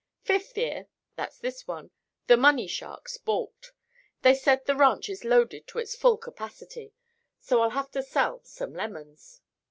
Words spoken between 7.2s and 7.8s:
So, I'll